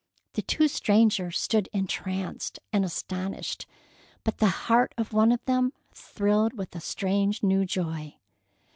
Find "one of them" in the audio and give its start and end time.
5.13-5.73